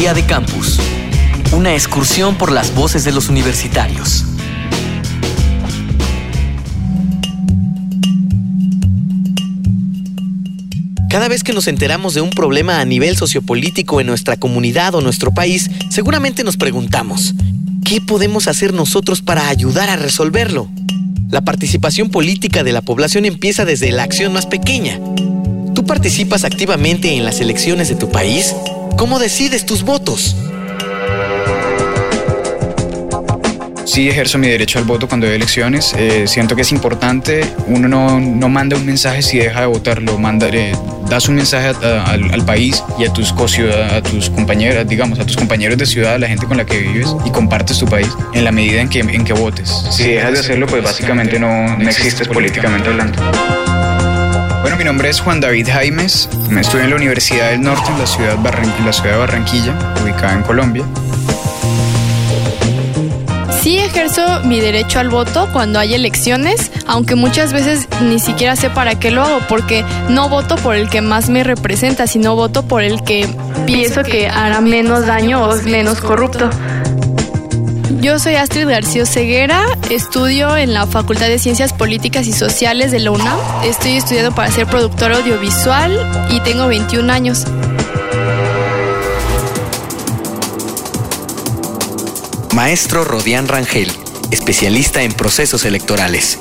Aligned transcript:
Día 0.00 0.14
de 0.14 0.24
Campus. 0.24 0.80
Una 1.52 1.74
excursión 1.74 2.36
por 2.36 2.50
las 2.50 2.74
voces 2.74 3.04
de 3.04 3.12
los 3.12 3.28
universitarios. 3.28 4.24
Cada 11.10 11.28
vez 11.28 11.44
que 11.44 11.52
nos 11.52 11.68
enteramos 11.68 12.14
de 12.14 12.22
un 12.22 12.30
problema 12.30 12.80
a 12.80 12.86
nivel 12.86 13.14
sociopolítico 13.18 14.00
en 14.00 14.06
nuestra 14.06 14.38
comunidad 14.38 14.94
o 14.94 15.02
nuestro 15.02 15.34
país, 15.34 15.70
seguramente 15.90 16.44
nos 16.44 16.56
preguntamos, 16.56 17.34
¿qué 17.84 18.00
podemos 18.00 18.48
hacer 18.48 18.72
nosotros 18.72 19.20
para 19.20 19.50
ayudar 19.50 19.90
a 19.90 19.96
resolverlo? 19.96 20.70
La 21.28 21.42
participación 21.42 22.08
política 22.08 22.64
de 22.64 22.72
la 22.72 22.80
población 22.80 23.26
empieza 23.26 23.66
desde 23.66 23.92
la 23.92 24.04
acción 24.04 24.32
más 24.32 24.46
pequeña. 24.46 24.98
¿Tú 25.74 25.84
participas 25.84 26.44
activamente 26.44 27.14
en 27.14 27.26
las 27.26 27.42
elecciones 27.42 27.90
de 27.90 27.96
tu 27.96 28.10
país? 28.10 28.54
¿Cómo 28.96 29.18
decides 29.18 29.66
tus 29.66 29.82
votos? 29.82 30.36
sí 33.90 34.08
ejerzo 34.08 34.38
mi 34.38 34.46
derecho 34.46 34.78
al 34.78 34.84
voto 34.84 35.08
cuando 35.08 35.26
hay 35.26 35.34
elecciones. 35.34 35.94
Eh, 35.98 36.26
siento 36.26 36.54
que 36.54 36.62
es 36.62 36.70
importante. 36.70 37.44
Uno 37.66 37.88
no, 37.88 38.20
no, 38.20 38.48
manda 38.48 38.76
un 38.76 38.86
mensaje 38.86 39.20
si 39.20 39.38
deja 39.38 39.60
de 39.60 39.66
votar, 39.66 40.00
lo 40.00 40.16
manda, 40.16 40.48
eh, 40.48 40.72
das 41.08 41.28
un 41.28 41.34
mensaje 41.34 41.68
al, 41.68 42.44
país 42.44 42.82
y 42.98 43.04
a 43.04 43.12
tus 43.12 43.32
a 43.32 44.00
tus 44.02 44.30
compañeras, 44.30 44.88
digamos, 44.88 45.18
a 45.18 45.26
tus 45.26 45.36
compañeros 45.36 45.76
de 45.76 45.86
ciudad, 45.86 46.14
a 46.14 46.18
la 46.18 46.28
gente 46.28 46.46
con 46.46 46.56
la 46.56 46.64
que 46.64 46.78
vives 46.78 47.14
y 47.24 47.30
compartes 47.30 47.78
tu 47.78 47.86
país 47.86 48.08
en 48.32 48.44
la 48.44 48.52
medida 48.52 48.80
en 48.80 48.88
que, 48.88 49.00
en 49.00 49.24
que 49.24 49.32
votes. 49.32 49.68
Si 49.90 50.04
dejas 50.08 50.32
de 50.34 50.38
hacerlo, 50.40 50.66
pues 50.66 50.82
básicamente 50.84 51.38
no, 51.38 51.76
no 51.76 51.88
existes 51.88 52.28
políticamente 52.28 52.88
hablando. 52.88 53.20
Bueno, 54.60 54.76
mi 54.76 54.84
nombre 54.84 55.08
es 55.08 55.20
Juan 55.20 55.40
David 55.40 55.68
Jaimes. 55.70 56.28
Estudio 56.58 56.84
en 56.84 56.90
la 56.90 56.96
Universidad 56.96 57.50
del 57.50 57.62
Norte, 57.62 57.90
en 57.90 57.98
la 57.98 58.06
ciudad, 58.06 58.34
en 58.34 58.86
la 58.86 58.92
ciudad 58.92 59.12
de 59.12 59.18
Barranquilla, 59.18 59.74
ubicada 60.02 60.34
en 60.34 60.42
Colombia. 60.42 60.84
Sí 63.62 63.78
ejerzo 63.78 64.40
mi 64.44 64.60
derecho 64.60 65.00
al 65.00 65.08
voto 65.08 65.48
cuando 65.52 65.78
hay 65.78 65.94
elecciones, 65.94 66.70
aunque 66.86 67.14
muchas 67.14 67.52
veces 67.52 67.88
ni 68.02 68.18
siquiera 68.18 68.56
sé 68.56 68.70
para 68.70 68.98
qué 68.98 69.10
lo 69.10 69.22
hago, 69.22 69.40
porque 69.48 69.84
no 70.08 70.28
voto 70.28 70.56
por 70.56 70.74
el 70.74 70.88
que 70.90 71.00
más 71.00 71.30
me 71.30 71.42
representa, 71.42 72.06
sino 72.06 72.36
voto 72.36 72.62
por 72.66 72.82
el 72.82 73.02
que 73.02 73.28
pienso 73.66 74.02
que 74.02 74.28
hará 74.28 74.60
menos 74.60 75.06
daño 75.06 75.42
o 75.44 75.54
es 75.54 75.64
menos 75.64 76.00
corrupto. 76.00 76.50
Yo 77.98 78.20
soy 78.20 78.36
Astrid 78.36 78.68
García 78.68 79.04
Ceguera, 79.04 79.66
estudio 79.90 80.56
en 80.56 80.72
la 80.72 80.86
Facultad 80.86 81.26
de 81.26 81.40
Ciencias 81.40 81.72
Políticas 81.72 82.28
y 82.28 82.32
Sociales 82.32 82.92
de 82.92 83.00
la 83.00 83.10
UNAM. 83.10 83.38
Estoy 83.64 83.96
estudiando 83.96 84.32
para 84.32 84.48
ser 84.50 84.66
productor 84.66 85.12
audiovisual 85.12 86.28
y 86.30 86.40
tengo 86.40 86.68
21 86.68 87.12
años. 87.12 87.44
Maestro 92.54 93.04
Rodián 93.04 93.48
Rangel, 93.48 93.90
especialista 94.30 95.02
en 95.02 95.12
procesos 95.12 95.64
electorales. 95.64 96.38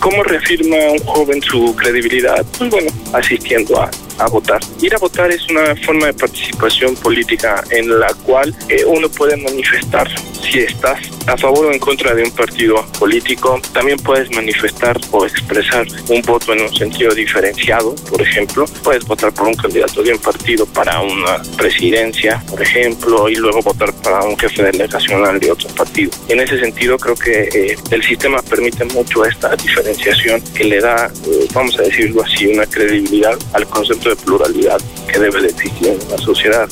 ¿Cómo 0.00 0.22
reafirma 0.22 0.76
un 0.92 0.98
joven 1.06 1.42
su 1.42 1.74
credibilidad? 1.76 2.44
Pues 2.58 2.70
bueno, 2.70 2.90
asistiendo 3.14 3.80
a, 3.80 3.90
a 4.20 4.28
votar. 4.28 4.60
Ir 4.80 4.94
a 4.94 4.98
votar 4.98 5.30
es 5.30 5.48
una 5.48 5.74
forma 5.76 6.06
de 6.06 6.14
participación 6.14 6.94
política 6.96 7.64
en 7.70 7.98
la 7.98 8.12
cual 8.24 8.54
eh, 8.68 8.84
uno 8.86 9.08
puede 9.08 9.36
manifestar 9.36 10.08
si 10.40 10.60
estás 10.60 10.98
a 11.26 11.36
favor 11.36 11.66
o 11.66 11.72
en 11.72 11.78
contra 11.78 12.14
de 12.14 12.24
un 12.24 12.30
partido 12.30 12.84
político. 12.98 13.60
También 13.72 13.98
puedes 13.98 14.30
manifestar 14.34 14.98
o 15.10 15.24
expresar 15.24 15.86
un 16.08 16.22
voto 16.22 16.52
en 16.52 16.62
un 16.62 16.74
sentido 16.74 17.14
diferenciado. 17.14 17.94
Por 18.10 18.20
ejemplo, 18.20 18.64
puedes 18.82 19.04
votar 19.04 19.32
por 19.32 19.48
un 19.48 19.54
candidato 19.54 20.02
de 20.02 20.12
un 20.12 20.18
partido 20.18 20.66
para 20.66 21.00
una 21.00 21.40
presidencia, 21.56 22.42
por 22.48 22.60
ejemplo, 22.60 23.28
y 23.28 23.36
luego 23.36 23.60
votar 23.62 23.92
para 24.02 24.22
un 24.22 24.36
jefe 24.36 24.62
delegacional 24.64 25.38
de 25.38 25.50
otro 25.50 25.68
partido. 25.70 26.10
En 26.28 26.40
ese 26.40 26.58
sentido, 26.58 26.98
creo 26.98 27.14
que 27.14 27.48
eh, 27.54 27.76
el 27.90 28.02
sistema 28.02 28.42
permite 28.42 28.84
mucho 28.86 29.24
esta 29.24 29.54
diferenciación 29.56 30.42
que 30.54 30.64
le 30.64 30.80
da, 30.80 31.10
eh, 31.26 31.48
vamos 31.52 31.78
a 31.78 31.82
decirlo 31.82 32.22
así, 32.22 32.46
una 32.46 32.66
credibilidad 32.66 33.38
al 33.52 33.66
concepto 33.66 34.09
de 34.10 34.16
pluralidad 34.16 34.80
que 35.10 35.18
debe 35.18 35.40
de 35.40 35.48
existir 35.48 35.88
en 35.88 36.10
la 36.10 36.18
sociedad. 36.18 36.68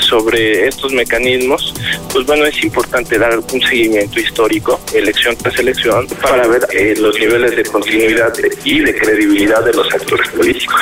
Sobre 0.00 0.68
estos 0.68 0.92
mecanismos, 0.92 1.74
pues 2.12 2.26
bueno, 2.26 2.44
es 2.44 2.62
importante 2.62 3.18
dar 3.18 3.38
un 3.38 3.62
seguimiento 3.62 4.20
histórico, 4.20 4.80
elección 4.92 5.36
tras 5.36 5.58
elección, 5.58 6.06
para 6.20 6.46
ver 6.46 6.66
eh, 6.72 6.94
los 6.98 7.18
niveles 7.18 7.56
de 7.56 7.62
continuidad 7.64 8.32
y 8.64 8.80
de 8.80 8.94
credibilidad 8.94 9.64
de 9.64 9.72
los 9.72 9.92
actores 9.92 10.28
políticos. 10.30 10.80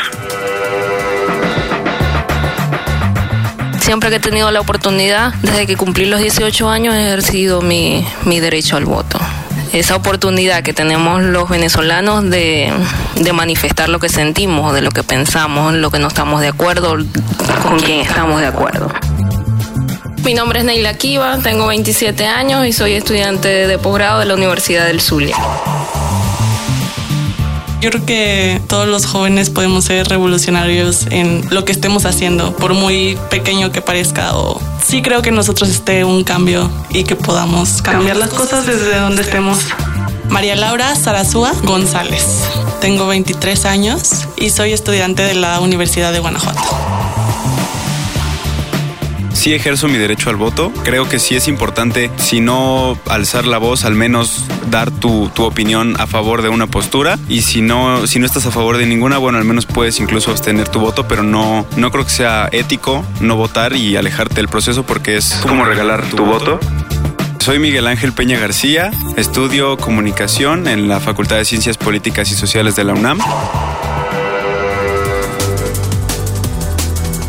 Siempre 3.80 4.10
que 4.10 4.16
he 4.16 4.20
tenido 4.20 4.50
la 4.50 4.60
oportunidad, 4.60 5.32
desde 5.42 5.66
que 5.66 5.76
cumplí 5.76 6.04
los 6.06 6.20
18 6.20 6.68
años, 6.68 6.94
he 6.94 7.06
ejercido 7.06 7.62
mi, 7.62 8.06
mi 8.24 8.40
derecho 8.40 8.76
al 8.76 8.84
voto 8.84 9.18
esa 9.72 9.96
oportunidad 9.96 10.62
que 10.62 10.72
tenemos 10.72 11.22
los 11.22 11.48
venezolanos 11.48 12.28
de, 12.28 12.72
de, 13.16 13.32
manifestar 13.32 13.88
lo 13.88 13.98
que 13.98 14.08
sentimos, 14.08 14.74
de 14.74 14.82
lo 14.82 14.90
que 14.90 15.02
pensamos, 15.02 15.74
lo 15.74 15.90
que 15.90 15.98
no 15.98 16.08
estamos 16.08 16.40
de 16.40 16.48
acuerdo, 16.48 16.96
con 17.62 17.80
quién 17.80 18.00
estamos 18.00 18.40
de 18.40 18.46
acuerdo. 18.46 18.90
Mi 20.24 20.34
nombre 20.34 20.60
es 20.60 20.64
Neila 20.64 20.94
Kiva, 20.94 21.38
tengo 21.38 21.66
27 21.68 22.26
años 22.26 22.66
y 22.66 22.72
soy 22.72 22.92
estudiante 22.92 23.48
de 23.48 23.78
posgrado 23.78 24.20
de 24.20 24.26
la 24.26 24.34
Universidad 24.34 24.86
del 24.86 25.00
Zulia. 25.00 25.36
Yo 27.80 27.90
creo 27.90 28.04
que 28.04 28.60
todos 28.66 28.88
los 28.88 29.06
jóvenes 29.06 29.50
podemos 29.50 29.84
ser 29.84 30.08
revolucionarios 30.08 31.06
en 31.10 31.42
lo 31.50 31.64
que 31.64 31.70
estemos 31.70 32.06
haciendo, 32.06 32.56
por 32.56 32.74
muy 32.74 33.16
pequeño 33.30 33.70
que 33.70 33.80
parezca. 33.80 34.36
O 34.36 34.60
sí 34.84 35.02
creo 35.02 35.22
que 35.22 35.30
nosotros 35.30 35.68
esté 35.68 36.04
un 36.04 36.24
cambio 36.24 36.70
y 36.90 37.04
que 37.04 37.16
podamos 37.16 37.82
cambiar 37.82 38.16
las 38.16 38.30
cosas 38.30 38.66
desde 38.66 38.98
donde 38.98 39.22
estemos. 39.22 39.58
María 40.28 40.56
Laura 40.56 40.94
Sarazúa 40.94 41.52
González. 41.64 42.44
Tengo 42.80 43.06
23 43.06 43.64
años 43.64 44.28
y 44.36 44.50
soy 44.50 44.72
estudiante 44.72 45.22
de 45.22 45.34
la 45.34 45.60
Universidad 45.60 46.12
de 46.12 46.20
Guanajuato 46.20 46.77
sí 49.48 49.54
ejerzo 49.54 49.88
mi 49.88 49.96
derecho 49.96 50.28
al 50.28 50.36
voto. 50.36 50.70
Creo 50.84 51.08
que 51.08 51.18
sí 51.18 51.34
es 51.34 51.48
importante, 51.48 52.10
si 52.18 52.42
no 52.42 52.98
alzar 53.08 53.46
la 53.46 53.56
voz, 53.56 53.86
al 53.86 53.94
menos 53.94 54.44
dar 54.68 54.90
tu, 54.90 55.30
tu, 55.30 55.44
opinión 55.44 55.98
a 55.98 56.06
favor 56.06 56.42
de 56.42 56.50
una 56.50 56.66
postura. 56.66 57.18
Y 57.30 57.40
si 57.40 57.62
no, 57.62 58.06
si 58.06 58.18
no 58.18 58.26
estás 58.26 58.44
a 58.44 58.50
favor 58.50 58.76
de 58.76 58.84
ninguna, 58.84 59.16
bueno, 59.16 59.38
al 59.38 59.46
menos 59.46 59.64
puedes 59.64 60.00
incluso 60.00 60.32
abstener 60.32 60.68
tu 60.68 60.80
voto, 60.80 61.08
pero 61.08 61.22
no, 61.22 61.64
no 61.78 61.90
creo 61.90 62.04
que 62.04 62.10
sea 62.10 62.50
ético 62.52 63.02
no 63.22 63.36
votar 63.36 63.74
y 63.74 63.96
alejarte 63.96 64.34
del 64.34 64.48
proceso 64.48 64.82
porque 64.82 65.16
es 65.16 65.40
como 65.40 65.64
regalar 65.64 66.04
tu, 66.10 66.26
voto. 66.26 66.60
Soy 67.38 67.58
Miguel 67.58 67.86
Ángel 67.86 68.12
Peña 68.12 68.38
García, 68.38 68.90
estudio 69.16 69.78
comunicación 69.78 70.68
en 70.68 70.88
la 70.88 71.00
Facultad 71.00 71.36
de 71.36 71.46
Ciencias 71.46 71.78
Políticas 71.78 72.30
y 72.30 72.34
Sociales 72.34 72.76
de 72.76 72.84
la 72.84 72.92
UNAM. 72.92 73.18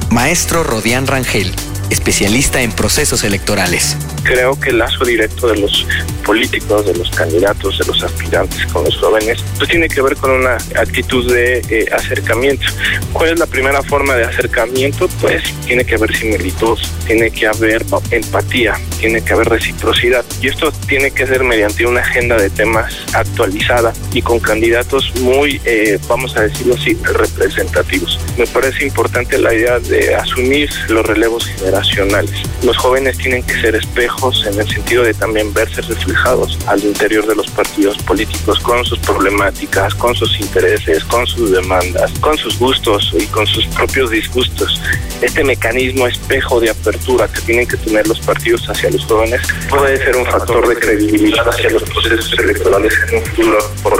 Maestro 0.09 0.65
Rodián 0.65 1.07
Rangel 1.07 1.55
especialista 1.89 2.61
en 2.61 2.71
procesos 2.71 3.23
electorales. 3.23 3.95
Creo 4.29 4.59
que 4.59 4.69
el 4.69 4.77
lazo 4.77 5.03
directo 5.03 5.47
de 5.47 5.57
los 5.57 5.87
políticos, 6.23 6.85
de 6.85 6.93
los 6.93 7.09
candidatos, 7.09 7.79
de 7.79 7.85
los 7.87 8.03
aspirantes 8.03 8.63
con 8.67 8.83
los 8.83 8.95
jóvenes, 8.97 9.43
pues 9.57 9.67
tiene 9.71 9.87
que 9.87 10.03
ver 10.03 10.15
con 10.17 10.29
una 10.29 10.53
actitud 10.75 11.33
de 11.33 11.63
eh, 11.67 11.89
acercamiento. 11.91 12.67
¿Cuál 13.11 13.31
es 13.31 13.39
la 13.39 13.47
primera 13.47 13.81
forma 13.81 14.13
de 14.15 14.25
acercamiento? 14.25 15.07
Pues 15.19 15.41
tiene 15.65 15.83
que 15.83 15.95
haber 15.95 16.15
similitud, 16.15 16.77
tiene 17.07 17.31
que 17.31 17.47
haber 17.47 17.83
empatía, 18.11 18.75
tiene 18.99 19.23
que 19.23 19.33
haber 19.33 19.49
reciprocidad. 19.49 20.23
Y 20.43 20.49
esto 20.49 20.71
tiene 20.87 21.09
que 21.09 21.25
ser 21.25 21.43
mediante 21.43 21.87
una 21.87 22.01
agenda 22.01 22.37
de 22.37 22.51
temas 22.51 22.93
actualizada 23.13 23.93
y 24.13 24.21
con 24.21 24.39
candidatos 24.39 25.11
muy, 25.21 25.59
eh, 25.65 25.97
vamos 26.07 26.37
a 26.37 26.41
decirlo 26.41 26.75
así, 26.75 26.95
representativos. 27.01 28.19
Me 28.37 28.45
parece 28.45 28.85
importante 28.85 29.39
la 29.39 29.55
idea 29.55 29.79
de 29.79 30.13
asumir 30.13 30.69
los 30.87 31.03
relevos 31.03 31.47
generales 31.47 31.89
los 32.63 32.77
jóvenes 32.77 33.17
tienen 33.17 33.43
que 33.43 33.59
ser 33.61 33.75
espejos 33.75 34.18
en 34.19 34.59
el 34.59 34.67
sentido 34.67 35.03
de 35.03 35.13
también 35.13 35.53
verse 35.53 35.81
reflejados 35.81 36.57
al 36.67 36.83
interior 36.83 37.25
de 37.25 37.35
los 37.35 37.49
partidos 37.51 37.97
políticos 37.99 38.59
con 38.59 38.83
sus 38.83 38.99
problemáticas, 38.99 39.95
con 39.95 40.13
sus 40.13 40.37
intereses, 40.41 41.05
con 41.05 41.25
sus 41.25 41.51
demandas, 41.51 42.11
con 42.19 42.37
sus 42.37 42.59
gustos 42.59 43.13
y 43.17 43.25
con 43.27 43.47
sus 43.47 43.65
propios 43.67 44.11
disgustos. 44.11 44.81
Este 45.21 45.41
mecanismo 45.43 46.05
espejo 46.05 46.59
de 46.59 46.69
apertura 46.69 47.29
que 47.29 47.39
tienen 47.41 47.65
que 47.65 47.77
tener 47.77 48.07
los 48.07 48.19
partidos 48.19 48.69
hacia 48.69 48.89
los 48.89 49.05
jóvenes 49.05 49.41
puede 49.69 49.97
ser 49.97 50.17
un 50.17 50.25
factor 50.25 50.67
de 50.67 50.75
credibilidad 50.75 51.47
hacia 51.47 51.69
los 51.69 51.83
procesos 51.83 52.33
electorales 52.39 52.93
en 53.07 53.17
un 53.19 53.23
futuro 53.23 53.57
por. 53.81 53.99